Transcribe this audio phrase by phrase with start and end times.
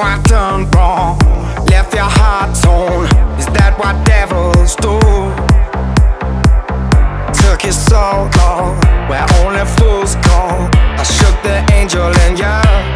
[0.00, 1.18] I done wrong?
[1.66, 3.06] Left your heart torn.
[3.38, 4.98] Is that what devils do?
[7.42, 8.76] Took you so long,
[9.08, 10.68] where only fools go.
[10.72, 12.95] I shook the angel in you.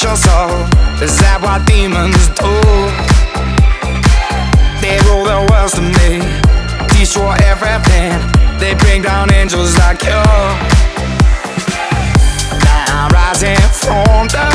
[0.00, 1.02] Stole your soul.
[1.02, 2.52] Is that what demons do?
[4.80, 6.20] They rule the world to me,
[6.96, 8.12] destroy everything.
[8.58, 10.22] They bring down angels like you.
[12.64, 14.49] Now I'm rising from the